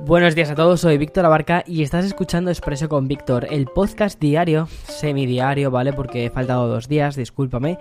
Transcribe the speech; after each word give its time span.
Buenos 0.00 0.34
días 0.34 0.50
a 0.50 0.54
todos, 0.54 0.80
soy 0.80 0.96
Víctor 0.96 1.24
Abarca 1.24 1.64
y 1.66 1.82
estás 1.82 2.04
escuchando 2.04 2.50
Expreso 2.50 2.88
con 2.88 3.08
Víctor, 3.08 3.48
el 3.50 3.66
podcast 3.66 4.20
diario, 4.20 4.68
semidiario, 4.84 5.70
¿vale? 5.70 5.92
Porque 5.92 6.26
he 6.26 6.30
faltado 6.30 6.68
dos 6.68 6.88
días, 6.88 7.16
discúlpame, 7.16 7.78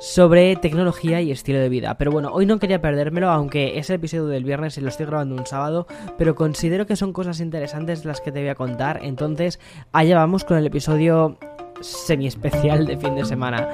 sobre 0.00 0.56
tecnología 0.56 1.20
y 1.20 1.30
estilo 1.30 1.60
de 1.60 1.68
vida. 1.68 1.96
Pero 1.96 2.10
bueno, 2.10 2.30
hoy 2.32 2.44
no 2.44 2.58
quería 2.58 2.80
perdérmelo, 2.80 3.30
aunque 3.30 3.78
es 3.78 3.88
el 3.90 3.96
episodio 3.96 4.26
del 4.26 4.44
viernes 4.44 4.76
y 4.78 4.80
lo 4.80 4.88
estoy 4.88 5.06
grabando 5.06 5.36
un 5.36 5.46
sábado, 5.46 5.86
pero 6.18 6.34
considero 6.34 6.86
que 6.86 6.96
son 6.96 7.12
cosas 7.12 7.40
interesantes 7.40 8.04
las 8.04 8.20
que 8.20 8.32
te 8.32 8.40
voy 8.40 8.48
a 8.48 8.54
contar, 8.56 9.00
entonces 9.02 9.60
allá 9.92 10.16
vamos 10.16 10.44
con 10.44 10.58
el 10.58 10.66
episodio 10.66 11.38
semi 11.80 12.26
especial 12.26 12.86
de 12.86 12.98
fin 12.98 13.14
de 13.14 13.24
semana. 13.24 13.68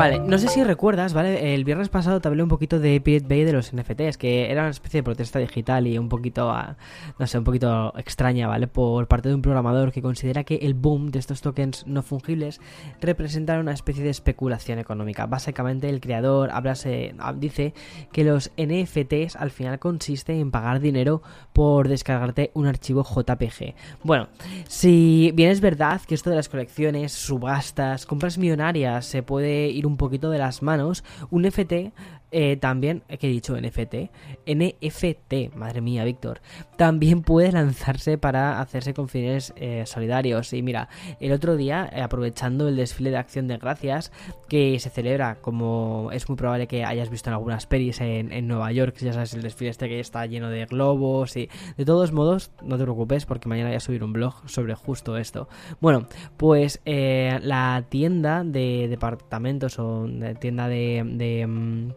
Vale, 0.00 0.18
no 0.18 0.38
sé 0.38 0.48
si 0.48 0.64
recuerdas, 0.64 1.12
¿vale? 1.12 1.54
El 1.54 1.64
viernes 1.64 1.90
pasado 1.90 2.22
te 2.22 2.28
hablé 2.28 2.42
un 2.42 2.48
poquito 2.48 2.80
de 2.80 3.02
Pirate 3.02 3.26
Bay 3.28 3.44
de 3.44 3.52
los 3.52 3.74
NFTs, 3.74 4.16
que 4.16 4.50
era 4.50 4.62
una 4.62 4.70
especie 4.70 5.00
de 5.00 5.02
protesta 5.02 5.38
digital 5.38 5.86
y 5.86 5.98
un 5.98 6.08
poquito, 6.08 6.50
ah, 6.50 6.78
no 7.18 7.26
sé, 7.26 7.36
un 7.36 7.44
poquito 7.44 7.92
extraña, 7.98 8.48
¿vale? 8.48 8.66
Por 8.66 9.08
parte 9.08 9.28
de 9.28 9.34
un 9.34 9.42
programador 9.42 9.92
que 9.92 10.00
considera 10.00 10.42
que 10.42 10.54
el 10.62 10.72
boom 10.72 11.10
de 11.10 11.18
estos 11.18 11.42
tokens 11.42 11.86
no 11.86 12.02
fungibles 12.02 12.62
representa 13.02 13.60
una 13.60 13.72
especie 13.72 14.02
de 14.02 14.08
especulación 14.08 14.78
económica. 14.78 15.26
Básicamente 15.26 15.90
el 15.90 16.00
creador 16.00 16.48
hablase, 16.50 17.14
dice 17.36 17.74
que 18.10 18.24
los 18.24 18.52
NFTs 18.56 19.36
al 19.36 19.50
final 19.50 19.78
consiste 19.80 20.40
en 20.40 20.50
pagar 20.50 20.80
dinero 20.80 21.20
por 21.52 21.88
descargarte 21.88 22.52
un 22.54 22.66
archivo 22.66 23.04
JPG. 23.04 23.74
Bueno, 24.02 24.28
si 24.66 25.30
bien 25.34 25.50
es 25.50 25.60
verdad 25.60 26.00
que 26.00 26.14
esto 26.14 26.30
de 26.30 26.36
las 26.36 26.48
colecciones, 26.48 27.12
subastas, 27.12 28.06
compras 28.06 28.38
millonarias 28.38 29.04
se 29.04 29.22
puede 29.22 29.68
ir 29.68 29.89
un 29.89 29.89
poquito 29.96 30.30
de 30.30 30.38
las 30.38 30.62
manos, 30.62 31.04
un 31.30 31.44
FT 31.44 31.92
eh, 32.32 32.56
también, 32.56 33.02
que 33.18 33.26
he 33.26 33.30
dicho 33.30 33.60
NFT, 33.60 34.10
NFT, 34.46 35.54
madre 35.56 35.80
mía, 35.80 36.04
Víctor, 36.04 36.40
también 36.76 37.22
puede 37.22 37.50
lanzarse 37.50 38.18
para 38.18 38.60
hacerse 38.60 38.94
con 38.94 39.08
fines 39.08 39.52
eh, 39.56 39.82
solidarios. 39.86 40.52
Y 40.52 40.62
mira, 40.62 40.88
el 41.18 41.32
otro 41.32 41.56
día, 41.56 41.90
eh, 41.92 42.00
aprovechando 42.00 42.68
el 42.68 42.76
desfile 42.76 43.10
de 43.10 43.16
acción 43.16 43.48
de 43.48 43.58
gracias 43.58 44.12
que 44.48 44.78
se 44.78 44.90
celebra, 44.90 45.40
como 45.40 46.10
es 46.12 46.28
muy 46.28 46.36
probable 46.36 46.68
que 46.68 46.84
hayas 46.84 47.10
visto 47.10 47.30
en 47.30 47.34
algunas 47.34 47.66
pelis 47.66 48.00
en, 48.00 48.32
en 48.32 48.46
Nueva 48.46 48.70
York, 48.70 48.96
ya 49.00 49.12
sabes, 49.12 49.34
el 49.34 49.42
desfile 49.42 49.70
este 49.70 49.88
que 49.88 49.98
está 49.98 50.24
lleno 50.26 50.50
de 50.50 50.66
globos 50.66 51.36
y 51.36 51.48
de 51.76 51.84
todos 51.84 52.12
modos, 52.12 52.52
no 52.62 52.78
te 52.78 52.84
preocupes 52.84 53.26
porque 53.26 53.48
mañana 53.48 53.70
voy 53.70 53.76
a 53.76 53.80
subir 53.80 54.04
un 54.04 54.12
blog 54.12 54.34
sobre 54.48 54.74
justo 54.74 55.16
esto. 55.16 55.48
Bueno, 55.80 56.06
pues 56.36 56.80
la 56.84 57.84
tienda 57.88 58.44
de 58.44 58.86
departamentos 58.88 59.78
o 59.78 60.08
tienda 60.40 60.68
de... 60.68 61.44
mm, 61.48 61.90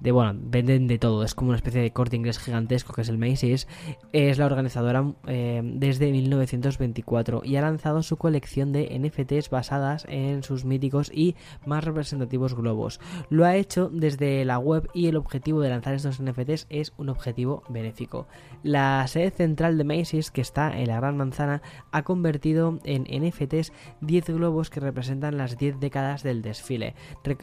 de 0.00 0.12
bueno, 0.12 0.38
venden 0.40 0.86
de 0.86 0.98
todo, 0.98 1.24
es 1.24 1.34
como 1.34 1.50
una 1.50 1.56
especie 1.56 1.80
de 1.80 1.90
corte 1.90 2.16
inglés 2.16 2.38
gigantesco 2.38 2.92
que 2.92 3.02
es 3.02 3.08
el 3.08 3.18
Macy's, 3.18 3.66
es 4.12 4.38
la 4.38 4.46
organizadora 4.46 5.12
eh, 5.26 5.60
desde 5.64 6.10
1924 6.12 7.42
y 7.44 7.56
ha 7.56 7.62
lanzado 7.62 8.02
su 8.02 8.16
colección 8.16 8.72
de 8.72 8.98
NFTs 8.98 9.50
basadas 9.50 10.06
en 10.08 10.42
sus 10.42 10.64
míticos 10.64 11.10
y 11.12 11.34
más 11.66 11.84
representativos 11.84 12.54
globos. 12.54 13.00
Lo 13.28 13.44
ha 13.44 13.56
hecho 13.56 13.90
desde 13.92 14.44
la 14.44 14.58
web 14.58 14.88
y 14.94 15.06
el 15.06 15.16
objetivo 15.16 15.60
de 15.60 15.70
lanzar 15.70 15.94
estos 15.94 16.22
NFTs 16.22 16.66
es 16.70 16.92
un 16.96 17.08
objetivo 17.08 17.62
benéfico. 17.68 18.26
La 18.62 19.06
sede 19.08 19.30
central 19.30 19.78
de 19.78 19.84
Macy's, 19.84 20.30
que 20.30 20.40
está 20.40 20.78
en 20.78 20.88
la 20.88 20.96
Gran 20.96 21.16
Manzana, 21.16 21.62
ha 21.92 22.02
convertido 22.02 22.78
en 22.84 23.02
NFTs 23.02 23.72
10 24.00 24.26
globos 24.30 24.70
que 24.70 24.80
representan 24.80 25.36
las 25.36 25.58
10 25.58 25.80
décadas 25.80 26.22
del 26.22 26.42
desfile. 26.42 26.94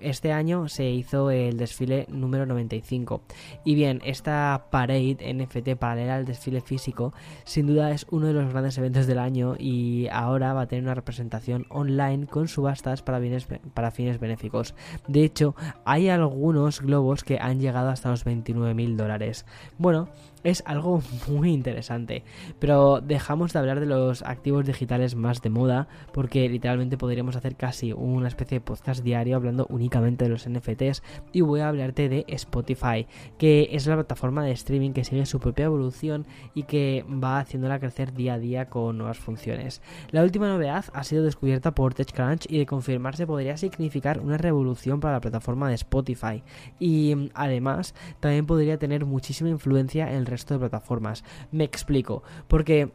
Este 0.01 0.31
año 0.31 0.67
se 0.67 0.89
hizo 0.89 1.31
el 1.31 1.57
desfile 1.57 2.07
número 2.09 2.44
95. 2.45 3.21
Y 3.63 3.75
bien, 3.75 4.01
esta 4.05 4.67
parade 4.71 5.17
NFT 5.33 5.75
paralela 5.77 6.15
al 6.15 6.25
desfile 6.25 6.61
físico 6.61 7.13
sin 7.43 7.67
duda 7.67 7.91
es 7.91 8.05
uno 8.09 8.27
de 8.27 8.33
los 8.33 8.51
grandes 8.51 8.77
eventos 8.77 9.07
del 9.07 9.19
año 9.19 9.55
y 9.57 10.07
ahora 10.11 10.53
va 10.53 10.61
a 10.61 10.67
tener 10.67 10.83
una 10.83 10.95
representación 10.95 11.65
online 11.69 12.27
con 12.27 12.47
subastas 12.47 13.01
para, 13.01 13.19
para 13.73 13.91
fines 13.91 14.19
benéficos. 14.19 14.75
De 15.07 15.23
hecho, 15.23 15.55
hay 15.85 16.09
algunos 16.09 16.81
globos 16.81 17.23
que 17.23 17.39
han 17.39 17.59
llegado 17.59 17.89
hasta 17.89 18.09
los 18.09 18.23
29 18.23 18.73
mil 18.73 18.97
dólares. 18.97 19.45
Bueno, 19.77 20.09
es 20.45 20.63
algo 20.65 21.01
muy 21.27 21.51
interesante. 21.51 22.23
Pero 22.59 23.01
dejamos 23.01 23.51
de 23.51 23.59
hablar 23.59 23.79
de 23.79 23.87
los 23.87 24.21
activos 24.21 24.65
digitales 24.65 25.15
más 25.15 25.41
de 25.41 25.49
moda, 25.49 25.87
porque 26.13 26.47
literalmente 26.47 26.97
podríamos 26.97 27.35
hacer 27.35 27.55
casi 27.55 27.91
una 27.91 28.27
especie 28.27 28.59
de 28.59 28.65
podcast 28.65 29.03
diario 29.03 29.35
hablando 29.35 29.65
únicamente 29.69 30.25
de 30.25 30.29
los 30.29 30.47
NFTs. 30.47 31.03
Y 31.33 31.41
voy 31.41 31.59
a 31.59 31.67
hablarte 31.67 32.07
de 32.07 32.25
Spotify, 32.29 33.07
que 33.37 33.69
es 33.71 33.87
la 33.87 33.95
plataforma 33.95 34.45
de 34.45 34.51
streaming 34.51 34.91
que 34.91 35.03
sigue 35.03 35.25
su 35.25 35.39
propia 35.39 35.65
evolución 35.65 36.25
y 36.53 36.63
que 36.63 37.03
va 37.09 37.39
haciéndola 37.39 37.79
crecer 37.79 38.13
día 38.13 38.35
a 38.35 38.39
día 38.39 38.69
con 38.69 38.97
nuevas 38.97 39.17
funciones. 39.17 39.81
La 40.11 40.23
última 40.23 40.47
novedad 40.47 40.85
ha 40.93 41.03
sido 41.03 41.23
descubierta 41.23 41.73
por 41.73 41.93
TechCrunch 41.93 42.45
y 42.49 42.59
de 42.59 42.65
confirmarse 42.65 43.25
podría 43.25 43.57
significar 43.57 44.19
una 44.19 44.37
revolución 44.37 44.99
para 44.99 45.15
la 45.15 45.21
plataforma 45.21 45.69
de 45.69 45.75
Spotify. 45.75 46.43
Y 46.79 47.31
además 47.33 47.95
también 48.19 48.45
podría 48.45 48.77
tener 48.77 49.05
muchísima 49.05 49.49
influencia 49.49 50.11
en 50.11 50.17
el 50.17 50.25
resto 50.35 50.53
de 50.53 50.59
plataformas. 50.59 51.23
Me 51.51 51.63
explico, 51.63 52.23
porque 52.47 52.91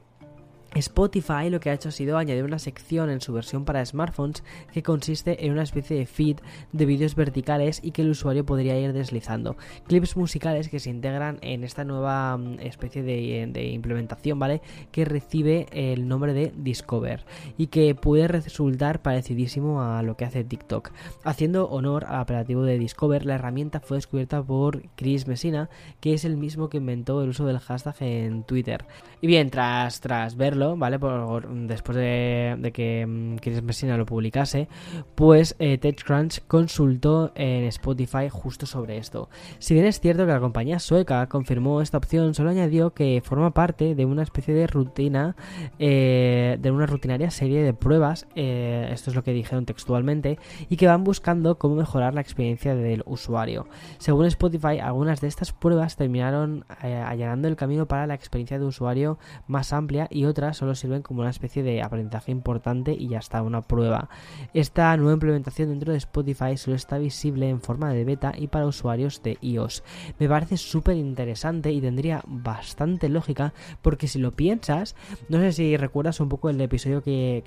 Spotify 0.74 1.50
lo 1.50 1.58
que 1.58 1.70
ha 1.70 1.74
hecho 1.74 1.88
ha 1.88 1.92
sido 1.92 2.16
añadir 2.16 2.44
una 2.44 2.58
sección 2.58 3.10
en 3.10 3.20
su 3.20 3.32
versión 3.32 3.64
para 3.64 3.84
smartphones 3.84 4.44
que 4.72 4.82
consiste 4.82 5.44
en 5.44 5.52
una 5.52 5.64
especie 5.64 5.98
de 5.98 6.06
feed 6.06 6.38
de 6.72 6.86
vídeos 6.86 7.16
verticales 7.16 7.80
y 7.82 7.90
que 7.90 8.02
el 8.02 8.10
usuario 8.10 8.46
podría 8.46 8.78
ir 8.78 8.92
deslizando. 8.92 9.56
Clips 9.88 10.16
musicales 10.16 10.68
que 10.68 10.78
se 10.78 10.90
integran 10.90 11.38
en 11.42 11.64
esta 11.64 11.84
nueva 11.84 12.36
mm, 12.36 12.60
especie 12.60 13.02
de, 13.02 13.70
implementación, 13.72 14.38
¿vale? 14.38 14.62
Que 14.92 15.04
recibe 15.04 15.66
el 15.72 16.06
nombre 16.06 16.34
de 16.34 16.52
Discover 16.56 17.24
y 17.58 17.66
que 17.66 17.94
puede 17.94 18.28
resultar 18.28 19.02
parecidísimo 19.02 19.82
a 19.82 20.02
lo 20.02 20.16
que 20.16 20.24
hace 20.24 20.44
TikTok. 20.44 20.92
Haciendo 21.24 21.68
honor 21.68 22.04
al 22.04 22.22
operativo 22.22 22.62
de 22.62 22.78
Discover, 22.78 23.26
la 23.26 23.34
herramienta 23.34 23.80
fue 23.80 23.96
descubierta 23.96 24.42
por 24.42 24.82
Chris 24.94 25.26
Messina, 25.26 25.68
que 26.00 26.14
es 26.14 26.24
el 26.24 26.36
mismo 26.36 26.68
que 26.68 26.78
inventó 26.78 27.22
el 27.22 27.30
uso 27.30 27.44
del 27.44 27.58
hashtag 27.58 27.96
en 28.00 28.44
Twitter. 28.44 28.84
Y 29.20 29.26
bien, 29.26 29.50
tras, 29.50 30.00
tras 30.00 30.36
verlo, 30.36 30.59
¿vale? 30.76 30.98
Por, 30.98 31.48
después 31.66 31.96
de, 31.96 32.70
que 32.72 33.06
mm, 33.06 33.36
Chris 33.36 33.62
Messina 33.62 33.96
lo 33.96 34.06
publicase, 34.06 34.68
pues 35.14 35.56
eh, 35.58 35.78
TechCrunch 35.78 36.42
consultó 36.46 37.32
en 37.34 37.64
Spotify 37.64 38.28
justo 38.30 38.66
sobre 38.66 38.96
esto. 38.98 39.28
Si 39.58 39.74
bien 39.74 39.86
es 39.86 40.00
cierto 40.00 40.26
que 40.26 40.32
la 40.32 40.40
compañía 40.40 40.78
sueca 40.78 41.26
confirmó 41.28 41.80
esta 41.80 41.98
opción, 41.98 42.34
solo 42.34 42.50
añadió 42.50 42.94
que 42.94 43.22
forma 43.24 43.52
parte 43.52 43.94
de 43.94 44.04
una 44.04 44.22
especie 44.22 44.54
de 44.54 44.66
rutina, 44.66 45.36
eh, 45.78 46.58
de 46.60 46.70
una 46.70 46.86
rutinaria 46.86 47.30
serie 47.30 47.62
de 47.62 47.74
pruebas, 47.74 48.26
eh, 48.34 48.88
esto 48.92 49.10
es 49.10 49.16
lo 49.16 49.24
que 49.24 49.32
dijeron 49.32 49.66
textualmente, 49.66 50.38
y 50.68 50.76
que 50.76 50.86
van 50.86 51.04
buscando 51.04 51.58
cómo 51.58 51.76
mejorar 51.76 52.14
la 52.14 52.20
experiencia 52.20 52.74
del 52.74 53.02
usuario. 53.06 53.66
Según 53.98 54.26
Spotify, 54.26 54.78
algunas 54.78 55.20
de 55.20 55.28
estas 55.28 55.52
pruebas 55.52 55.96
terminaron 55.96 56.64
allanando 56.80 57.48
el 57.48 57.56
camino 57.56 57.86
para 57.86 58.06
la 58.06 58.14
experiencia 58.14 58.58
de 58.58 58.64
usuario 58.64 59.18
más 59.46 59.72
amplia 59.72 60.06
y 60.10 60.24
otras 60.24 60.49
solo 60.54 60.74
sirven 60.74 61.02
como 61.02 61.20
una 61.20 61.30
especie 61.30 61.62
de 61.62 61.82
aprendizaje 61.82 62.32
importante 62.32 62.92
y 62.98 63.08
ya 63.08 63.18
está, 63.18 63.42
una 63.42 63.62
prueba. 63.62 64.08
Esta 64.54 64.96
nueva 64.96 65.14
implementación 65.14 65.70
dentro 65.70 65.92
de 65.92 65.98
Spotify 65.98 66.56
solo 66.56 66.76
está 66.76 66.98
visible 66.98 67.48
en 67.48 67.60
forma 67.60 67.92
de 67.92 68.04
beta 68.04 68.32
y 68.36 68.48
para 68.48 68.66
usuarios 68.66 69.22
de 69.22 69.38
iOS. 69.40 69.82
Me 70.18 70.28
parece 70.28 70.56
súper 70.56 70.96
interesante 70.96 71.72
y 71.72 71.80
tendría 71.80 72.22
bastante 72.26 73.08
lógica 73.08 73.52
porque 73.82 74.08
si 74.08 74.18
lo 74.18 74.32
piensas, 74.32 74.96
no 75.28 75.38
sé 75.38 75.52
si 75.52 75.76
recuerdas 75.76 76.20
un 76.20 76.28
poco 76.28 76.50
el 76.50 76.60
episodio 76.60 77.02
que, 77.02 77.42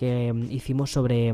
hicimos 0.49 0.91
sobre 0.91 1.33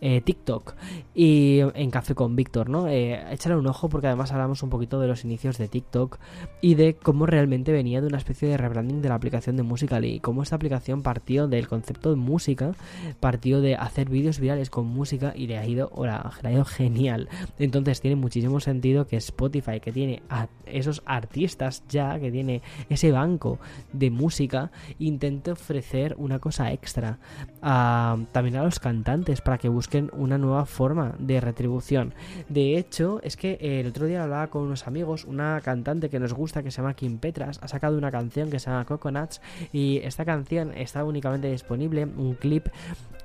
eh, 0.00 0.20
TikTok 0.20 0.74
y 1.14 1.60
en 1.74 1.90
Café 1.90 2.14
con 2.14 2.36
Víctor, 2.36 2.68
¿no? 2.68 2.88
Eh, 2.88 3.32
échale 3.32 3.56
un 3.56 3.66
ojo 3.66 3.88
porque 3.88 4.06
además 4.06 4.32
hablamos 4.32 4.62
un 4.62 4.70
poquito 4.70 5.00
de 5.00 5.08
los 5.08 5.24
inicios 5.24 5.58
de 5.58 5.68
TikTok 5.68 6.18
y 6.60 6.74
de 6.74 6.94
cómo 6.94 7.26
realmente 7.26 7.72
venía 7.72 8.00
de 8.00 8.06
una 8.06 8.18
especie 8.18 8.48
de 8.48 8.56
rebranding 8.56 9.02
de 9.02 9.08
la 9.08 9.14
aplicación 9.14 9.56
de 9.56 9.62
Musical 9.62 10.04
y 10.04 10.20
cómo 10.20 10.42
esta 10.42 10.56
aplicación 10.56 10.95
canción 10.96 11.02
partió 11.02 11.48
del 11.48 11.68
concepto 11.68 12.10
de 12.10 12.16
música, 12.16 12.72
partió 13.20 13.60
de 13.60 13.74
hacer 13.76 14.08
vídeos 14.08 14.40
virales 14.40 14.70
con 14.70 14.86
música 14.86 15.32
y 15.34 15.46
le 15.46 15.58
ha 15.58 15.66
ido, 15.66 15.90
le 16.02 16.48
ha 16.48 16.52
ido 16.52 16.64
genial. 16.64 17.28
Entonces 17.58 18.00
tiene 18.00 18.16
muchísimo 18.16 18.60
sentido 18.60 19.06
que 19.06 19.16
Spotify, 19.16 19.80
que 19.80 19.92
tiene 19.92 20.22
a 20.28 20.48
esos 20.66 21.02
artistas 21.06 21.82
ya, 21.88 22.18
que 22.18 22.30
tiene 22.30 22.62
ese 22.88 23.12
banco 23.12 23.58
de 23.92 24.10
música, 24.10 24.70
intente 24.98 25.52
ofrecer 25.52 26.14
una 26.18 26.38
cosa 26.38 26.72
extra. 26.72 27.18
también 27.60 28.56
a 28.56 28.64
los 28.64 28.78
cantantes 28.78 29.40
para 29.40 29.58
que 29.58 29.68
busquen 29.68 30.10
una 30.12 30.38
nueva 30.38 30.66
forma 30.66 31.14
de 31.18 31.40
retribución. 31.40 32.14
De 32.48 32.78
hecho, 32.78 33.20
es 33.22 33.36
que 33.36 33.58
el 33.60 33.86
otro 33.86 34.06
día 34.06 34.22
hablaba 34.22 34.48
con 34.48 34.62
unos 34.62 34.86
amigos, 34.86 35.24
una 35.24 35.60
cantante 35.62 36.08
que 36.08 36.20
nos 36.20 36.32
gusta 36.32 36.62
que 36.62 36.70
se 36.70 36.78
llama 36.78 36.94
Kim 36.94 37.18
Petras, 37.18 37.58
ha 37.62 37.68
sacado 37.68 37.98
una 37.98 38.10
canción 38.10 38.50
que 38.50 38.58
se 38.58 38.70
llama 38.70 38.84
Coconuts 38.84 39.40
y 39.72 39.98
esta 39.98 40.24
canción 40.24 40.72
está 40.86 41.04
únicamente 41.04 41.50
disponible, 41.50 42.04
un 42.04 42.34
clip 42.34 42.68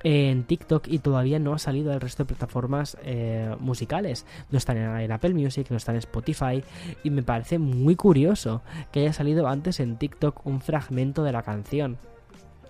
en 0.04 0.44
TikTok 0.44 0.88
y 0.88 1.00
todavía 1.00 1.40
no 1.40 1.54
ha 1.54 1.60
salido 1.60 1.92
al 1.94 2.02
resto 2.02 2.24
de 2.24 2.28
plataformas 2.28 2.98
eh, 3.04 3.56
musicales. 3.60 4.26
No 4.50 4.58
están 4.58 4.78
en, 4.78 5.12
Apple 5.12 5.34
Music, 5.34 5.68
no 5.70 5.78
están 5.78 5.96
en 5.96 6.00
Spotify 6.00 6.64
y 7.04 7.10
me 7.10 7.24
parece 7.24 7.60
muy 7.60 7.96
curioso 7.96 8.62
que 8.92 9.02
haya 9.02 9.14
salido 9.14 9.48
antes 9.48 9.80
en 9.80 9.98
TikTok 9.98 10.46
un 10.46 10.62
fragmento 10.62 11.24
de 11.24 11.32
la 11.32 11.44
canción. 11.44 11.98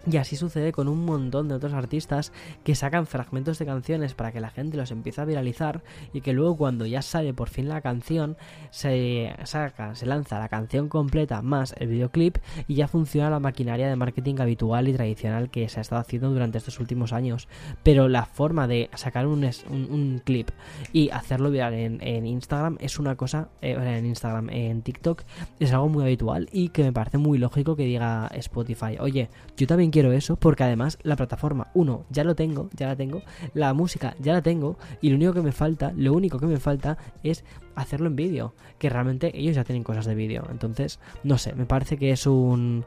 Y 0.09 0.17
así 0.17 0.35
sucede 0.35 0.71
con 0.71 0.87
un 0.87 1.05
montón 1.05 1.47
de 1.47 1.55
otros 1.55 1.73
artistas 1.73 2.31
que 2.63 2.73
sacan 2.73 3.05
fragmentos 3.05 3.59
de 3.59 3.65
canciones 3.65 4.15
para 4.15 4.31
que 4.31 4.39
la 4.39 4.49
gente 4.49 4.77
los 4.77 4.91
empiece 4.91 5.21
a 5.21 5.25
viralizar 5.25 5.83
y 6.11 6.21
que 6.21 6.33
luego 6.33 6.57
cuando 6.57 6.85
ya 6.85 7.01
sale 7.01 7.33
por 7.33 7.49
fin 7.49 7.69
la 7.69 7.81
canción 7.81 8.35
se 8.71 9.35
saca, 9.43 9.93
se 9.95 10.07
lanza 10.07 10.39
la 10.39 10.49
canción 10.49 10.89
completa 10.89 11.41
más 11.41 11.75
el 11.77 11.89
videoclip 11.89 12.37
y 12.67 12.75
ya 12.75 12.87
funciona 12.87 13.29
la 13.29 13.39
maquinaria 13.39 13.87
de 13.87 13.95
marketing 13.95 14.35
habitual 14.39 14.87
y 14.87 14.93
tradicional 14.93 15.49
que 15.51 15.69
se 15.69 15.79
ha 15.79 15.81
estado 15.81 16.01
haciendo 16.01 16.31
durante 16.31 16.57
estos 16.57 16.79
últimos 16.79 17.13
años. 17.13 17.47
Pero 17.83 18.07
la 18.07 18.25
forma 18.25 18.67
de 18.67 18.89
sacar 18.95 19.27
un, 19.27 19.47
un, 19.69 20.21
clip 20.23 20.49
y 20.93 21.09
hacerlo 21.09 21.51
viral 21.51 21.73
en, 21.73 22.25
Instagram 22.25 22.77
es 22.79 22.99
una 22.99 23.15
cosa, 23.15 23.49
eh, 23.61 23.77
en 23.79 24.05
Instagram, 24.05 24.49
en 24.49 24.81
TikTok 24.81 25.23
es 25.59 25.71
algo 25.73 25.89
muy 25.89 26.03
habitual 26.03 26.49
y 26.51 26.69
que 26.69 26.83
me 26.83 26.93
parece 26.93 27.17
muy 27.17 27.37
lógico 27.37 27.75
que 27.75 27.85
diga 27.85 28.27
Spotify, 28.33 28.97
oye, 28.99 29.29
yo 29.57 29.67
también 29.67 29.90
quiero 29.91 30.11
eso 30.11 30.35
porque 30.35 30.63
además 30.63 30.97
la 31.03 31.15
plataforma, 31.15 31.67
uno, 31.73 32.05
ya 32.09 32.23
lo 32.23 32.35
tengo, 32.35 32.69
ya 32.75 32.87
la 32.87 32.95
tengo, 32.95 33.21
la 33.53 33.73
música 33.73 34.15
ya 34.19 34.33
la 34.33 34.41
tengo 34.41 34.77
y 35.01 35.09
lo 35.09 35.15
único 35.15 35.33
que 35.33 35.41
me 35.41 35.51
falta, 35.51 35.93
lo 35.95 36.13
único 36.13 36.39
que 36.39 36.47
me 36.47 36.57
falta 36.57 36.97
es 37.23 37.43
hacerlo 37.75 38.07
en 38.07 38.15
vídeo, 38.15 38.53
que 38.79 38.89
realmente 38.89 39.37
ellos 39.37 39.55
ya 39.55 39.63
tienen 39.63 39.83
cosas 39.83 40.05
de 40.05 40.15
vídeo. 40.15 40.47
Entonces, 40.49 40.99
no 41.23 41.37
sé, 41.37 41.53
me 41.53 41.65
parece 41.65 41.97
que 41.97 42.11
es 42.11 42.25
un 42.25 42.85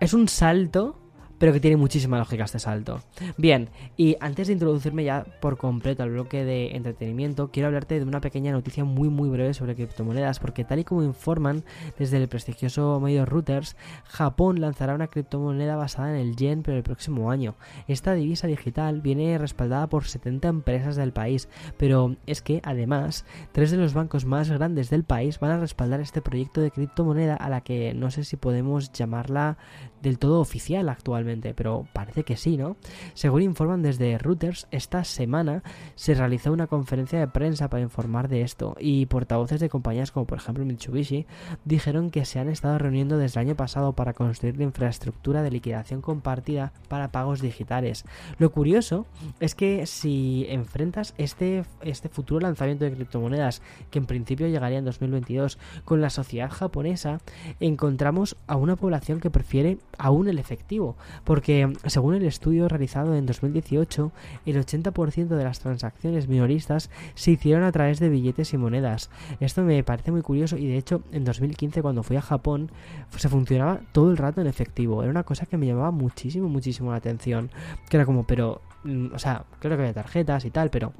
es 0.00 0.14
un 0.14 0.28
salto 0.28 0.96
pero 1.38 1.52
que 1.52 1.60
tiene 1.60 1.76
muchísima 1.76 2.18
lógica 2.18 2.44
este 2.44 2.58
salto. 2.58 3.00
Bien, 3.36 3.70
y 3.96 4.16
antes 4.20 4.48
de 4.48 4.54
introducirme 4.54 5.04
ya 5.04 5.24
por 5.40 5.56
completo 5.56 6.02
al 6.02 6.10
bloque 6.10 6.44
de 6.44 6.76
entretenimiento, 6.76 7.50
quiero 7.50 7.68
hablarte 7.68 7.98
de 7.98 8.04
una 8.04 8.20
pequeña 8.20 8.52
noticia 8.52 8.84
muy 8.84 9.08
muy 9.08 9.28
breve 9.28 9.54
sobre 9.54 9.74
criptomonedas, 9.74 10.40
porque 10.40 10.64
tal 10.64 10.80
y 10.80 10.84
como 10.84 11.02
informan 11.02 11.64
desde 11.98 12.16
el 12.16 12.28
prestigioso 12.28 13.00
medio 13.00 13.24
Reuters, 13.24 13.76
Japón 14.04 14.60
lanzará 14.60 14.94
una 14.94 15.08
criptomoneda 15.08 15.76
basada 15.76 16.10
en 16.10 16.16
el 16.16 16.36
yen 16.36 16.62
pero 16.62 16.76
el 16.76 16.82
próximo 16.82 17.30
año. 17.30 17.54
Esta 17.86 18.14
divisa 18.14 18.46
digital 18.46 19.00
viene 19.00 19.38
respaldada 19.38 19.88
por 19.88 20.04
70 20.04 20.48
empresas 20.48 20.96
del 20.96 21.12
país, 21.12 21.48
pero 21.76 22.16
es 22.26 22.42
que 22.42 22.60
además, 22.64 23.24
tres 23.52 23.70
de 23.70 23.76
los 23.76 23.94
bancos 23.94 24.24
más 24.24 24.50
grandes 24.50 24.90
del 24.90 25.04
país 25.04 25.38
van 25.40 25.52
a 25.52 25.58
respaldar 25.58 26.00
este 26.00 26.22
proyecto 26.22 26.60
de 26.60 26.70
criptomoneda 26.70 27.34
a 27.34 27.48
la 27.48 27.60
que 27.60 27.94
no 27.94 28.10
sé 28.10 28.24
si 28.24 28.36
podemos 28.36 28.92
llamarla 28.92 29.58
del 30.02 30.18
todo 30.18 30.40
oficial 30.40 30.88
actualmente, 30.88 31.27
pero 31.54 31.86
parece 31.92 32.24
que 32.24 32.36
sí, 32.36 32.56
¿no? 32.56 32.76
Según 33.14 33.42
informan 33.42 33.82
desde 33.82 34.18
Reuters, 34.18 34.66
esta 34.70 35.04
semana 35.04 35.62
se 35.94 36.14
realizó 36.14 36.52
una 36.52 36.66
conferencia 36.66 37.18
de 37.18 37.28
prensa 37.28 37.68
para 37.68 37.82
informar 37.82 38.28
de 38.28 38.42
esto 38.42 38.76
y 38.78 39.06
portavoces 39.06 39.60
de 39.60 39.68
compañías 39.68 40.10
como 40.10 40.26
por 40.26 40.38
ejemplo 40.38 40.64
Mitsubishi 40.64 41.26
dijeron 41.64 42.10
que 42.10 42.24
se 42.24 42.38
han 42.38 42.48
estado 42.48 42.78
reuniendo 42.78 43.18
desde 43.18 43.40
el 43.40 43.48
año 43.48 43.56
pasado 43.56 43.92
para 43.92 44.14
construir 44.14 44.56
la 44.56 44.64
infraestructura 44.64 45.42
de 45.42 45.50
liquidación 45.50 46.00
compartida 46.00 46.72
para 46.88 47.10
pagos 47.10 47.40
digitales. 47.40 48.04
Lo 48.38 48.50
curioso 48.50 49.06
es 49.40 49.54
que 49.54 49.86
si 49.86 50.46
enfrentas 50.48 51.14
este, 51.18 51.64
este 51.82 52.08
futuro 52.08 52.40
lanzamiento 52.40 52.84
de 52.84 52.92
criptomonedas, 52.92 53.62
que 53.90 53.98
en 53.98 54.06
principio 54.06 54.48
llegaría 54.48 54.78
en 54.78 54.84
2022, 54.84 55.58
con 55.84 56.00
la 56.00 56.10
sociedad 56.10 56.50
japonesa, 56.50 57.20
encontramos 57.60 58.36
a 58.46 58.56
una 58.56 58.76
población 58.76 59.20
que 59.20 59.30
prefiere 59.30 59.78
aún 59.98 60.28
el 60.28 60.38
efectivo, 60.38 60.96
porque 61.24 61.72
según 61.86 62.14
el 62.14 62.24
estudio 62.24 62.68
realizado 62.68 63.14
en 63.14 63.26
2018, 63.26 64.12
el 64.46 64.64
80% 64.64 65.28
de 65.28 65.44
las 65.44 65.60
transacciones 65.60 66.28
minoristas 66.28 66.90
se 67.14 67.32
hicieron 67.32 67.62
a 67.64 67.72
través 67.72 68.00
de 68.00 68.08
billetes 68.08 68.52
y 68.52 68.58
monedas. 68.58 69.10
Esto 69.40 69.62
me 69.62 69.82
parece 69.84 70.10
muy 70.10 70.22
curioso 70.22 70.56
y 70.56 70.66
de 70.66 70.76
hecho 70.76 71.02
en 71.12 71.24
2015 71.24 71.82
cuando 71.82 72.02
fui 72.02 72.16
a 72.16 72.22
Japón 72.22 72.70
se 73.16 73.28
funcionaba 73.28 73.80
todo 73.92 74.10
el 74.10 74.16
rato 74.16 74.40
en 74.40 74.46
efectivo. 74.46 75.02
Era 75.02 75.10
una 75.10 75.24
cosa 75.24 75.46
que 75.46 75.56
me 75.56 75.66
llamaba 75.66 75.90
muchísimo, 75.90 76.48
muchísimo 76.48 76.90
la 76.90 76.98
atención. 76.98 77.50
Que 77.88 77.96
era 77.96 78.06
como, 78.06 78.26
pero, 78.26 78.60
mm, 78.84 79.14
o 79.14 79.18
sea, 79.18 79.44
claro 79.60 79.76
que 79.76 79.82
había 79.82 79.94
tarjetas 79.94 80.44
y 80.44 80.50
tal, 80.50 80.70
pero 80.70 80.92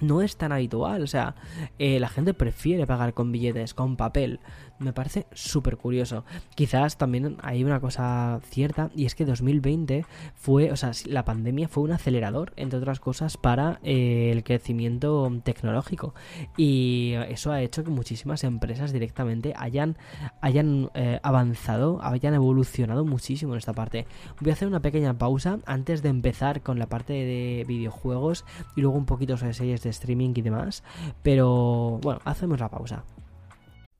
no 0.00 0.22
es 0.22 0.36
tan 0.36 0.52
habitual. 0.52 1.02
O 1.02 1.06
sea, 1.06 1.34
eh, 1.78 2.00
la 2.00 2.08
gente 2.08 2.34
prefiere 2.34 2.86
pagar 2.86 3.14
con 3.14 3.32
billetes, 3.32 3.74
con 3.74 3.96
papel 3.96 4.40
me 4.78 4.92
parece 4.92 5.26
súper 5.32 5.76
curioso. 5.76 6.24
Quizás 6.54 6.96
también 6.96 7.36
hay 7.42 7.64
una 7.64 7.80
cosa 7.80 8.40
cierta 8.48 8.90
y 8.94 9.06
es 9.06 9.14
que 9.14 9.24
2020 9.24 10.04
fue, 10.34 10.70
o 10.72 10.76
sea, 10.76 10.92
la 11.06 11.24
pandemia 11.24 11.68
fue 11.68 11.84
un 11.84 11.92
acelerador, 11.92 12.52
entre 12.56 12.78
otras 12.78 13.00
cosas, 13.00 13.36
para 13.36 13.80
eh, 13.82 14.30
el 14.32 14.44
crecimiento 14.44 15.30
tecnológico 15.44 16.14
y 16.56 17.14
eso 17.28 17.52
ha 17.52 17.62
hecho 17.62 17.84
que 17.84 17.90
muchísimas 17.90 18.44
empresas 18.44 18.92
directamente 18.92 19.54
hayan, 19.56 19.96
hayan 20.40 20.90
eh, 20.94 21.20
avanzado, 21.22 22.00
hayan 22.02 22.34
evolucionado 22.34 23.04
muchísimo 23.04 23.54
en 23.54 23.58
esta 23.58 23.72
parte. 23.72 24.06
Voy 24.40 24.50
a 24.50 24.54
hacer 24.54 24.68
una 24.68 24.80
pequeña 24.80 25.14
pausa 25.14 25.58
antes 25.66 26.02
de 26.02 26.08
empezar 26.08 26.62
con 26.62 26.78
la 26.78 26.88
parte 26.88 27.12
de 27.12 27.64
videojuegos 27.66 28.44
y 28.76 28.80
luego 28.80 28.96
un 28.96 29.06
poquito 29.06 29.36
sobre 29.36 29.54
series 29.54 29.82
de 29.82 29.90
streaming 29.90 30.32
y 30.34 30.42
demás, 30.42 30.82
pero 31.22 31.98
bueno, 32.02 32.20
hacemos 32.24 32.60
la 32.60 32.68
pausa. 32.68 33.04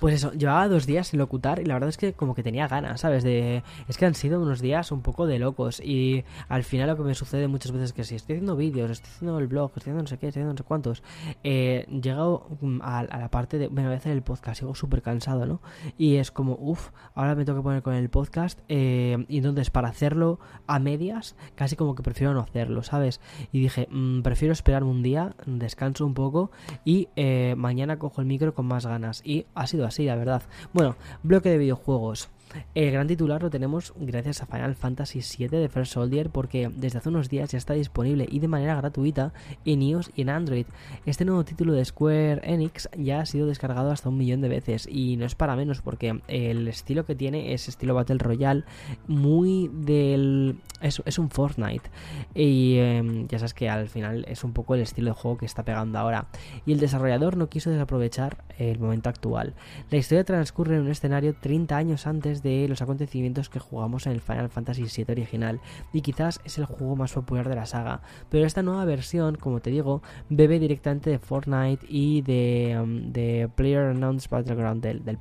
Pues 0.00 0.14
eso, 0.14 0.32
llevaba 0.32 0.68
dos 0.68 0.86
días 0.86 1.08
sin 1.08 1.18
locutar 1.18 1.58
y 1.58 1.64
la 1.64 1.74
verdad 1.74 1.88
es 1.88 1.96
que 1.96 2.12
como 2.12 2.34
que 2.34 2.44
tenía 2.44 2.68
ganas, 2.68 3.00
¿sabes? 3.00 3.24
De... 3.24 3.64
Es 3.88 3.98
que 3.98 4.06
han 4.06 4.14
sido 4.14 4.40
unos 4.40 4.60
días 4.60 4.92
un 4.92 5.02
poco 5.02 5.26
de 5.26 5.40
locos 5.40 5.80
y 5.80 6.24
al 6.48 6.62
final 6.62 6.88
lo 6.88 6.96
que 6.96 7.02
me 7.02 7.14
sucede 7.14 7.48
muchas 7.48 7.72
veces 7.72 7.86
es 7.86 7.92
que 7.92 8.04
si 8.04 8.14
estoy 8.14 8.36
haciendo 8.36 8.54
vídeos, 8.54 8.92
estoy 8.92 9.10
haciendo 9.10 9.38
el 9.40 9.48
blog, 9.48 9.70
estoy 9.70 9.80
haciendo 9.80 10.02
no 10.02 10.08
sé 10.08 10.18
qué, 10.18 10.28
estoy 10.28 10.42
haciendo 10.42 10.52
no 10.52 10.58
sé 10.58 10.64
cuántos, 10.64 11.02
eh, 11.42 11.84
mm, 11.88 12.80
a, 12.82 13.02
la 13.02 13.28
parte 13.30 13.58
de, 13.58 13.66
bueno, 13.66 13.88
voy 13.88 13.94
a 13.94 13.98
hacer 13.98 14.12
el 14.12 14.22
podcast, 14.22 14.60
sigo 14.60 14.74
súper 14.76 15.02
cansado, 15.02 15.46
¿no? 15.46 15.60
Y 15.96 16.16
es 16.16 16.30
como, 16.30 16.56
uff, 16.60 16.90
ahora 17.14 17.34
me 17.34 17.44
tengo 17.44 17.58
que 17.58 17.64
poner 17.64 17.82
con 17.82 17.94
el 17.94 18.08
podcast 18.08 18.60
eh, 18.68 19.24
y 19.28 19.38
entonces 19.38 19.70
para 19.70 19.88
hacerlo 19.88 20.38
a 20.68 20.78
medias, 20.78 21.34
casi 21.56 21.74
como 21.74 21.96
que 21.96 22.04
prefiero 22.04 22.34
no 22.34 22.40
hacerlo, 22.40 22.84
¿sabes? 22.84 23.20
Y 23.50 23.60
dije, 23.60 23.88
mmm, 23.90 24.22
prefiero 24.22 24.52
esperarme 24.52 24.90
un 24.90 25.02
día, 25.02 25.34
descanso 25.46 26.06
un 26.06 26.14
poco 26.14 26.52
y 26.84 27.08
eh, 27.16 27.54
mañana 27.56 27.98
cojo 27.98 28.20
el 28.20 28.28
micro 28.28 28.54
con 28.54 28.66
más 28.66 28.86
ganas 28.86 29.22
y 29.24 29.46
ha 29.56 29.66
sido 29.66 29.87
así, 29.88 30.04
la 30.04 30.16
verdad. 30.16 30.42
Bueno, 30.72 30.96
bloque 31.22 31.50
de 31.50 31.58
videojuegos. 31.58 32.28
El 32.74 32.92
gran 32.92 33.06
titular 33.06 33.42
lo 33.42 33.50
tenemos 33.50 33.92
gracias 33.98 34.42
a 34.42 34.46
Final 34.46 34.74
Fantasy 34.74 35.20
VII 35.20 35.48
de 35.48 35.68
First 35.68 35.92
Soldier 35.92 36.30
porque 36.30 36.70
desde 36.74 36.98
hace 36.98 37.08
unos 37.08 37.28
días 37.28 37.50
ya 37.50 37.58
está 37.58 37.74
disponible 37.74 38.26
y 38.30 38.38
de 38.38 38.48
manera 38.48 38.76
gratuita 38.76 39.32
en 39.64 39.82
iOS 39.82 40.10
y 40.14 40.22
en 40.22 40.30
Android. 40.30 40.66
Este 41.06 41.24
nuevo 41.24 41.44
título 41.44 41.72
de 41.72 41.84
Square 41.84 42.40
Enix 42.44 42.88
ya 42.96 43.20
ha 43.20 43.26
sido 43.26 43.46
descargado 43.46 43.90
hasta 43.90 44.08
un 44.08 44.16
millón 44.16 44.40
de 44.40 44.48
veces 44.48 44.88
y 44.90 45.16
no 45.16 45.26
es 45.26 45.34
para 45.34 45.56
menos 45.56 45.82
porque 45.82 46.20
el 46.28 46.68
estilo 46.68 47.04
que 47.04 47.14
tiene 47.14 47.52
es 47.52 47.68
estilo 47.68 47.94
Battle 47.94 48.18
Royale 48.18 48.64
muy 49.06 49.70
del... 49.72 50.58
es, 50.80 51.18
un 51.18 51.30
Fortnite 51.30 51.90
y 52.34 52.76
em, 52.78 53.28
ya 53.28 53.38
sabes 53.38 53.54
que 53.54 53.68
al 53.68 53.88
final 53.88 54.24
es 54.28 54.44
un 54.44 54.52
poco 54.52 54.74
el 54.74 54.80
estilo 54.80 55.08
de 55.08 55.20
juego 55.20 55.38
que 55.38 55.46
está 55.46 55.64
pegando 55.64 55.98
ahora 55.98 56.28
y 56.64 56.72
el 56.72 56.80
desarrollador 56.80 57.36
no 57.36 57.48
quiso 57.48 57.70
desaprovechar 57.70 58.44
el 58.58 58.78
momento 58.78 59.08
actual. 59.08 59.54
La 59.90 59.98
historia 59.98 60.24
transcurre 60.24 60.76
en 60.76 60.82
un 60.82 60.88
escenario 60.88 61.34
30 61.34 61.76
años 61.76 62.06
antes 62.06 62.37
de 62.42 62.68
los 62.68 62.82
acontecimientos 62.82 63.48
que 63.48 63.58
jugamos 63.58 64.06
en 64.06 64.12
el 64.12 64.20
Final 64.20 64.48
Fantasy 64.48 64.84
VII 64.84 65.12
original 65.12 65.60
y 65.92 66.02
quizás 66.02 66.40
es 66.44 66.58
el 66.58 66.64
juego 66.64 66.96
más 66.96 67.12
popular 67.12 67.48
de 67.48 67.56
la 67.56 67.66
saga. 67.66 68.02
Pero 68.28 68.46
esta 68.46 68.62
nueva 68.62 68.84
versión, 68.84 69.36
como 69.36 69.60
te 69.60 69.70
digo, 69.70 70.02
bebe 70.28 70.58
directamente 70.58 71.10
de 71.10 71.18
Fortnite 71.18 71.86
y 71.88 72.22
de, 72.22 72.78
um, 72.82 73.12
de 73.12 73.48
Player 73.54 73.86
Announced 73.86 74.30
Battleground 74.30 74.82
del, 74.82 75.04
del 75.04 75.18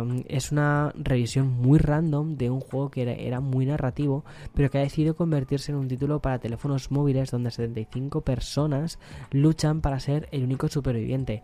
um, 0.00 0.22
es 0.28 0.52
una 0.52 0.92
revisión 0.96 1.48
muy 1.48 1.78
random 1.78 2.36
de 2.36 2.50
un 2.50 2.60
juego 2.60 2.90
que 2.90 3.26
era 3.26 3.40
muy 3.40 3.66
narrativo, 3.66 4.24
pero 4.54 4.70
que 4.70 4.78
ha 4.78 4.82
decidido 4.82 5.14
convertirse 5.16 5.72
en 5.72 5.78
un 5.78 5.88
título 5.88 6.20
para 6.20 6.38
teléfonos 6.38 6.90
móviles 6.90 7.30
donde 7.30 7.50
75 7.50 8.22
personas 8.22 8.98
luchan 9.30 9.80
para 9.80 10.00
ser 10.00 10.28
el 10.32 10.44
único 10.44 10.68
superviviente 10.68 11.42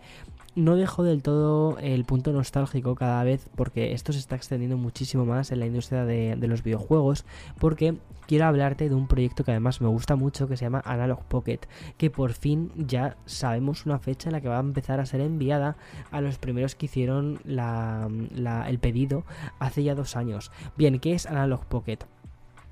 no 0.59 0.75
dejo 0.75 1.05
del 1.05 1.23
todo 1.23 1.79
el 1.79 2.05
punto 2.05 2.33
nostálgico 2.33 2.97
cada 2.97 3.23
vez 3.23 3.49
porque 3.55 3.93
esto 3.93 4.13
se 4.13 4.19
está 4.19 4.35
extendiendo 4.35 4.77
muchísimo 4.77 5.25
más 5.25 5.53
en 5.53 5.61
la 5.61 5.67
industria 5.67 6.05
de, 6.05 6.37
los 6.37 6.65
videojuegos 6.65 7.25
porque 7.61 7.97
quiero 8.27 8.47
hablarte 8.47 8.89
de 8.89 8.95
un 8.95 9.07
proyecto 9.07 9.45
que 9.45 9.53
además 9.53 9.81
me 9.81 9.87
gusta 9.87 10.17
mucho 10.17 10.49
que 10.49 10.57
se 10.57 10.65
llama 10.65 10.83
Analog 10.85 11.25
Pocket 11.27 11.61
que 11.97 12.11
por 12.11 12.33
fin 12.33 12.73
ya 12.77 13.17
sabemos 13.25 13.87
una 13.87 14.01
fecha 14.01 14.31
en 14.31 14.33
la 14.33 14.41
que 14.41 14.49
va 14.49 14.57
a 14.57 14.61
empezar 14.61 14.99
a 14.99 15.07
ser 15.07 15.21
enviada 15.21 15.77
a 16.11 16.21
los 16.21 16.39
primeros 16.39 16.75
que 16.75 16.87
hicieron 16.87 17.39
el 17.47 18.79
pedido 18.81 19.25
hace 19.61 19.85
ya 19.85 19.95
dos 19.95 20.17
años. 20.17 20.51
Bien, 20.77 20.99
¿qué 20.99 21.15
es 21.15 21.27
Analog 21.27 21.67
Pocket? 21.67 21.99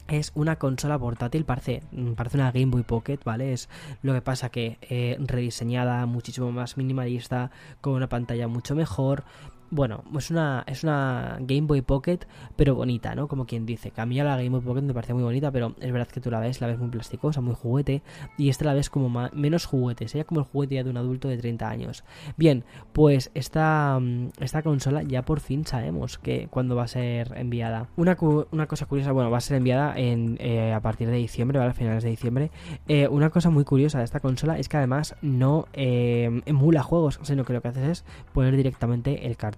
Es 0.08 0.32
una 0.34 0.56
consola 0.56 0.98
portátil, 0.98 1.44
parece, 1.44 1.82
mm, 1.92 2.12
parece 2.12 2.38
una 2.38 2.52
Game 2.52 2.66
Boy 2.66 2.82
Pocket, 2.82 3.18
¿vale? 3.24 3.52
Es 3.52 3.68
lo 4.02 4.12
que 4.12 4.22
pasa 4.22 4.50
que 4.50 4.78
eh, 4.82 5.16
rediseñada, 5.20 6.06
muchísimo 6.06 6.52
más 6.52 6.76
minimalista, 6.76 7.50
con 7.80 7.94
una 7.94 8.08
pantalla 8.08 8.48
mucho 8.48 8.74
mejor, 8.74 9.24
bueno, 9.70 10.04
es 10.16 10.30
una, 10.30 10.64
es 10.66 10.84
una 10.84 11.38
Game 11.40 11.66
Boy 11.66 11.82
Pocket, 11.82 12.20
pero 12.56 12.74
bonita, 12.74 13.14
¿no? 13.14 13.28
Como 13.28 13.46
quien 13.46 13.66
dice. 13.66 13.92
A 13.96 14.06
mí 14.06 14.16
la 14.16 14.36
Game 14.36 14.50
Boy 14.50 14.60
Pocket 14.60 14.82
me 14.82 14.94
parece 14.94 15.14
muy 15.14 15.22
bonita, 15.22 15.50
pero 15.50 15.74
es 15.80 15.92
verdad 15.92 16.08
que 16.08 16.20
tú 16.20 16.30
la 16.30 16.40
ves, 16.40 16.60
la 16.60 16.66
ves 16.68 16.78
muy 16.78 16.88
plasticosa, 16.88 17.40
muy 17.40 17.54
juguete, 17.54 18.02
y 18.38 18.48
esta 18.48 18.64
la 18.64 18.74
ves 18.74 18.90
como 18.90 19.28
menos 19.32 19.66
juguete, 19.66 20.08
sería 20.08 20.24
como 20.24 20.40
el 20.40 20.46
juguete 20.46 20.76
ya 20.76 20.84
de 20.84 20.90
un 20.90 20.96
adulto 20.96 21.28
de 21.28 21.36
30 21.36 21.68
años. 21.68 22.04
Bien, 22.36 22.64
pues 22.92 23.30
esta, 23.34 23.98
mm, 24.00 24.28
esta 24.40 24.62
consola 24.62 25.02
ya 25.02 25.24
por 25.24 25.40
fin 25.40 25.66
sabemos 25.66 26.18
que 26.18 26.48
cuándo 26.48 26.76
va 26.76 26.84
a 26.84 26.88
ser 26.88 27.32
enviada. 27.36 27.88
Una, 27.96 28.16
una 28.50 28.66
cosa 28.66 28.86
curiosa, 28.86 29.12
bueno, 29.12 29.30
va 29.30 29.38
a 29.38 29.40
ser 29.40 29.56
enviada 29.56 29.94
en, 29.96 30.36
eh, 30.40 30.72
a 30.72 30.80
partir 30.80 31.08
de 31.08 31.16
diciembre, 31.16 31.58
¿vale? 31.58 31.70
A 31.70 31.74
finales 31.74 32.04
de 32.04 32.10
diciembre. 32.10 32.50
Eh, 32.88 33.08
una 33.08 33.30
cosa 33.30 33.50
muy 33.50 33.64
curiosa 33.64 33.98
de 33.98 34.04
esta 34.04 34.20
consola 34.20 34.58
es 34.58 34.68
que 34.68 34.76
además 34.76 35.16
no 35.22 35.66
eh, 35.72 36.42
emula 36.46 36.82
juegos, 36.82 37.18
sino 37.22 37.44
que 37.44 37.52
lo 37.52 37.60
que 37.60 37.68
haces 37.68 37.88
es 37.88 38.04
poner 38.32 38.56
directamente 38.56 39.26
el 39.26 39.36
cartón 39.36 39.55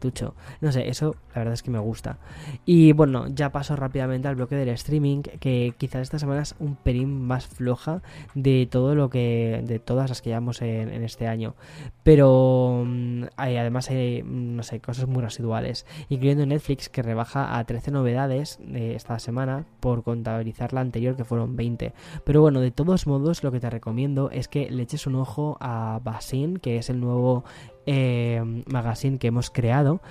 no 0.61 0.73
sé, 0.73 0.89
eso 0.89 1.17
la 1.35 1.41
verdad 1.41 1.55
es 1.55 1.63
que 1.63 1.71
me 1.71 1.79
gusta. 1.79 2.19
Y 2.65 2.93
bueno, 2.93 3.27
ya 3.29 3.51
paso 3.51 3.77
rápidamente 3.77 4.29
al 4.29 4.37
bloque 4.37 4.57
del 4.57 4.69
streaming, 4.71 5.23
que 5.23 5.75
quizás 5.79 6.03
esta 6.03 6.19
semana 6.19 6.43
es 6.43 6.55
un 6.59 6.77
pelín 6.77 7.27
más 7.27 7.47
floja 7.47 8.03
de 8.35 8.69
todo 8.71 8.95
lo 8.95 9.11
que. 9.11 9.63
de 9.65 9.79
todas 9.79 10.09
las 10.09 10.23
que 10.23 10.31
llevamos 10.31 10.63
en, 10.63 11.03
este 11.03 11.27
año. 11.27 11.55
Pero 12.03 12.83
mm, 12.85 13.25
hay, 13.37 13.57
además 13.57 13.91
hay, 13.91 14.23
mm, 14.23 14.57
no 14.57 14.63
sé, 14.63 14.81
cosas 14.81 15.07
muy 15.07 15.23
residuales, 15.23 15.87
incluyendo 16.09 16.47
Netflix 16.47 16.89
que 16.89 17.03
rebaja 17.03 17.59
a 17.59 17.65
13 17.65 17.91
novedades 17.91 18.59
eh, 18.63 18.95
esta 18.97 19.19
semana 19.19 19.65
por 19.81 20.03
contabilizar 20.03 20.73
la 20.73 20.81
anterior 20.81 21.17
que 21.17 21.25
fueron 21.25 21.57
20. 21.57 21.93
Pero 22.25 22.41
bueno, 22.41 22.61
de 22.61 22.71
todos 22.71 23.07
modos, 23.07 23.43
lo 23.43 23.53
que 23.53 23.61
te 23.61 23.71
recomiendo 23.71 24.31
es 24.31 24.49
que 24.49 24.71
le 24.71 24.83
eches 24.83 25.07
un 25.07 25.17
ojo 25.17 25.57
a 25.61 26.01
Basin, 26.03 26.59
que 26.59 26.79
es 26.79 26.91
el 26.91 27.01
nuevo 27.01 27.45
eh, 27.91 28.43
magazine 28.67 29.19
que 29.19 29.29
hemos 29.29 29.49
creado 29.49 30.03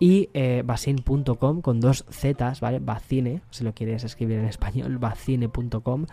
y 0.00 0.30
eh, 0.32 0.62
basin.com 0.64 1.60
con 1.60 1.80
dos 1.80 2.06
Zetas, 2.10 2.60
¿vale? 2.60 2.78
Bacine, 2.78 3.42
si 3.50 3.62
lo 3.62 3.74
quieres 3.74 4.04
escribir 4.04 4.38
en 4.38 4.46
español, 4.46 4.96
bacine.com 4.96 6.06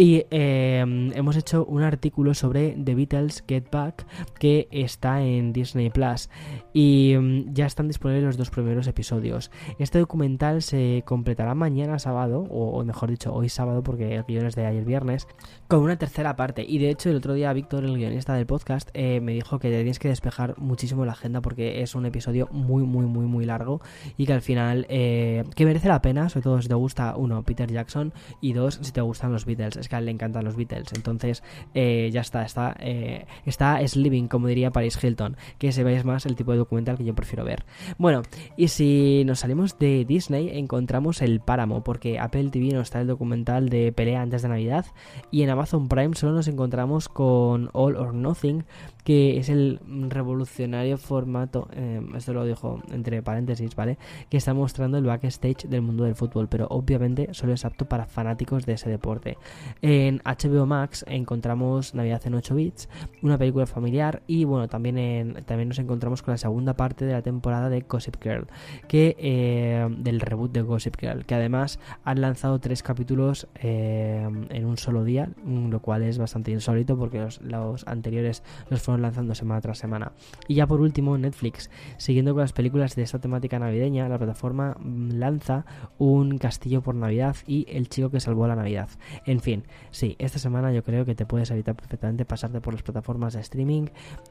y 0.00 0.24
em, 0.30 1.10
hemos 1.16 1.36
hecho 1.36 1.64
un 1.64 1.82
artículo 1.82 2.32
sobre 2.32 2.70
The 2.70 2.94
Beatles 2.94 3.42
Get 3.48 3.68
Back 3.72 4.06
que 4.38 4.68
está 4.70 5.22
en 5.24 5.52
Disney 5.52 5.90
Plus. 5.90 6.30
Y 6.72 7.14
em, 7.14 7.52
ya 7.52 7.66
están 7.66 7.88
disponibles 7.88 8.22
los 8.22 8.36
dos 8.36 8.50
primeros 8.50 8.86
episodios. 8.86 9.50
Este 9.80 9.98
documental 9.98 10.62
se 10.62 11.02
completará 11.04 11.56
mañana 11.56 11.98
sábado, 11.98 12.46
o, 12.48 12.84
mejor 12.84 13.10
dicho, 13.10 13.34
hoy 13.34 13.48
sábado, 13.48 13.82
porque 13.82 14.14
el 14.14 14.22
guion 14.22 14.46
es 14.46 14.54
de 14.54 14.66
ayer 14.66 14.84
viernes, 14.84 15.26
con 15.66 15.80
una 15.80 15.96
tercera 15.96 16.36
parte. 16.36 16.64
Y 16.66 16.78
de 16.78 16.90
hecho, 16.90 17.10
el 17.10 17.16
otro 17.16 17.34
día 17.34 17.52
Víctor, 17.52 17.84
el 17.84 17.96
guionista 17.96 18.34
del 18.34 18.46
podcast, 18.46 18.90
eh, 18.94 19.20
me 19.20 19.32
dijo 19.32 19.58
que 19.58 19.68
tienes 19.68 19.98
que 19.98 20.06
despejar 20.06 20.56
muchísimo 20.58 21.06
la 21.06 21.12
agenda 21.12 21.40
porque 21.40 21.82
es 21.82 21.96
un 21.96 22.06
episodio 22.06 22.48
muy, 22.52 22.84
muy, 22.84 23.06
muy, 23.06 23.26
muy 23.26 23.44
largo. 23.44 23.80
Y 24.16 24.26
que 24.26 24.32
al 24.32 24.42
final, 24.42 24.86
eh, 24.88 25.42
que 25.56 25.64
merece 25.64 25.88
la 25.88 26.00
pena, 26.02 26.28
sobre 26.28 26.44
todo 26.44 26.62
si 26.62 26.68
te 26.68 26.76
gusta, 26.76 27.16
uno, 27.16 27.42
Peter 27.42 27.68
Jackson, 27.68 28.12
y 28.40 28.52
dos, 28.52 28.78
si 28.80 28.92
te 28.92 29.00
gustan 29.00 29.32
los 29.32 29.44
Beatles 29.44 29.87
que 29.88 30.00
le 30.00 30.10
encantan 30.10 30.44
los 30.44 30.56
Beatles. 30.56 30.92
Entonces, 30.94 31.42
eh, 31.74 32.10
ya 32.12 32.20
está, 32.20 32.44
está, 32.44 32.76
eh, 32.80 33.26
está 33.46 33.86
Sleeping, 33.86 34.28
como 34.28 34.46
diría 34.46 34.70
Paris 34.70 35.02
Hilton, 35.02 35.36
que 35.58 35.72
se 35.72 35.84
ve 35.84 36.02
más 36.04 36.26
el 36.26 36.36
tipo 36.36 36.52
de 36.52 36.58
documental 36.58 36.96
que 36.96 37.04
yo 37.04 37.14
prefiero 37.14 37.44
ver. 37.44 37.64
Bueno, 37.98 38.22
y 38.56 38.68
si 38.68 39.22
nos 39.24 39.40
salimos 39.40 39.78
de 39.78 40.04
Disney, 40.04 40.50
encontramos 40.58 41.22
el 41.22 41.40
Páramo, 41.40 41.82
porque 41.82 42.18
Apple 42.18 42.50
TV 42.50 42.68
nos 42.68 42.84
está 42.84 43.00
el 43.00 43.06
documental 43.06 43.68
de 43.68 43.92
pelea 43.92 44.22
antes 44.22 44.42
de 44.42 44.48
Navidad, 44.48 44.86
y 45.30 45.42
en 45.42 45.50
Amazon 45.50 45.88
Prime 45.88 46.14
solo 46.14 46.32
nos 46.32 46.48
encontramos 46.48 47.08
con 47.08 47.70
All 47.72 47.96
or 47.96 48.14
Nothing, 48.14 48.64
que 49.08 49.38
es 49.38 49.48
el 49.48 49.80
revolucionario 50.10 50.98
formato, 50.98 51.66
eh, 51.72 52.06
esto 52.14 52.34
lo 52.34 52.44
dijo 52.44 52.82
entre 52.92 53.22
paréntesis, 53.22 53.74
¿vale? 53.74 53.96
Que 54.28 54.36
está 54.36 54.52
mostrando 54.52 54.98
el 54.98 55.04
backstage 55.04 55.66
del 55.66 55.80
mundo 55.80 56.04
del 56.04 56.14
fútbol, 56.14 56.46
pero 56.46 56.66
obviamente 56.68 57.32
solo 57.32 57.54
es 57.54 57.64
apto 57.64 57.86
para 57.86 58.04
fanáticos 58.04 58.66
de 58.66 58.74
ese 58.74 58.90
deporte. 58.90 59.38
En 59.80 60.20
HBO 60.26 60.66
Max 60.66 61.06
encontramos 61.08 61.94
Navidad 61.94 62.20
en 62.26 62.34
8 62.34 62.54
bits, 62.54 62.90
una 63.22 63.38
película 63.38 63.64
familiar 63.64 64.22
y 64.26 64.44
bueno, 64.44 64.68
también, 64.68 65.42
también 65.46 65.70
nos 65.70 65.78
encontramos 65.78 66.20
con 66.20 66.32
la 66.32 66.38
segunda 66.38 66.74
parte 66.74 67.06
de 67.06 67.14
la 67.14 67.22
temporada 67.22 67.70
de 67.70 67.80
Gossip 67.88 68.22
Girl, 68.22 68.46
que 68.88 69.16
eh, 69.18 69.88
del 70.00 70.20
reboot 70.20 70.52
de 70.52 70.60
Gossip 70.60 70.96
Girl, 71.00 71.24
que 71.24 71.34
además 71.34 71.80
han 72.04 72.20
lanzado 72.20 72.58
tres 72.58 72.82
capítulos 72.82 73.48
eh, 73.54 74.28
en 74.50 74.66
un 74.66 74.76
solo 74.76 75.02
día, 75.02 75.30
lo 75.46 75.80
cual 75.80 76.02
es 76.02 76.18
bastante 76.18 76.50
insólito 76.50 76.98
porque 76.98 77.20
los, 77.20 77.40
los 77.40 77.86
anteriores 77.86 78.42
los 78.68 78.82
fueron 78.82 78.97
lanzando 79.02 79.34
semana 79.34 79.60
tras 79.60 79.78
semana. 79.78 80.12
Y 80.46 80.54
ya 80.54 80.66
por 80.66 80.80
último, 80.80 81.16
Netflix, 81.18 81.70
siguiendo 81.96 82.32
con 82.32 82.42
las 82.42 82.52
películas 82.52 82.96
de 82.96 83.02
esta 83.02 83.18
temática 83.18 83.58
navideña, 83.58 84.08
la 84.08 84.18
plataforma 84.18 84.76
mm, 84.78 85.12
lanza 85.12 85.64
Un 85.98 86.38
castillo 86.38 86.82
por 86.82 86.94
Navidad 86.94 87.36
y 87.46 87.66
El 87.68 87.88
chico 87.88 88.10
que 88.10 88.20
salvó 88.20 88.46
la 88.46 88.56
Navidad. 88.56 88.88
En 89.26 89.40
fin, 89.40 89.64
sí, 89.90 90.16
esta 90.18 90.38
semana 90.38 90.72
yo 90.72 90.82
creo 90.82 91.04
que 91.04 91.14
te 91.14 91.26
puedes 91.26 91.50
evitar 91.50 91.74
perfectamente 91.74 92.24
pasarte 92.24 92.60
por 92.60 92.74
las 92.74 92.82
plataformas 92.82 93.34
de 93.34 93.40
streaming 93.40 93.86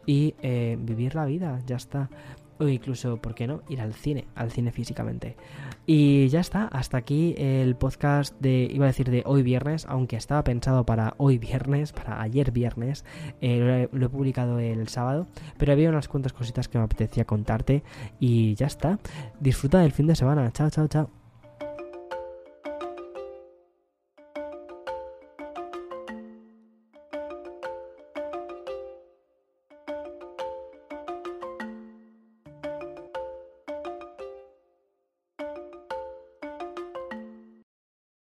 y 0.05 0.35
eh, 0.41 0.77
vivir 0.79 1.15
la 1.15 1.25
vida, 1.25 1.59
ya 1.65 1.75
está 1.75 2.09
o 2.59 2.67
incluso, 2.67 3.17
¿por 3.17 3.35
qué 3.35 3.47
no?, 3.47 3.61
ir 3.69 3.81
al 3.81 3.93
cine, 3.93 4.27
al 4.35 4.51
cine 4.51 4.71
físicamente. 4.71 5.35
Y 5.85 6.27
ya 6.29 6.39
está, 6.39 6.65
hasta 6.65 6.97
aquí 6.97 7.35
el 7.37 7.75
podcast 7.75 8.39
de, 8.39 8.67
iba 8.71 8.85
a 8.85 8.87
decir 8.87 9.09
de 9.09 9.23
hoy 9.25 9.43
viernes, 9.43 9.85
aunque 9.87 10.15
estaba 10.15 10.43
pensado 10.43 10.85
para 10.85 11.13
hoy 11.17 11.37
viernes, 11.37 11.93
para 11.93 12.21
ayer 12.21 12.51
viernes, 12.51 13.05
eh, 13.41 13.87
lo, 13.91 14.05
he, 14.05 14.09
publicado 14.09 14.59
el 14.59 14.87
sábado, 14.87 15.27
pero 15.57 15.71
había 15.71 15.89
unas 15.89 16.07
cuantas 16.07 16.33
cositas 16.33 16.67
que 16.67 16.77
me 16.77 16.83
apetecía 16.83 17.25
contarte 17.25 17.83
y 18.19 18.55
ya 18.55 18.67
está. 18.67 18.99
Disfruta 19.39 19.79
del 19.79 19.91
fin 19.91 20.07
de 20.07 20.15
semana, 20.15 20.51
chao, 20.51 20.69
chao, 20.69 20.87
chao. 20.87 21.16